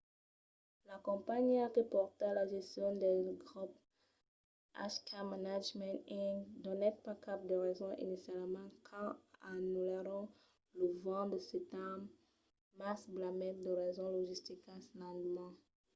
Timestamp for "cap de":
7.25-7.55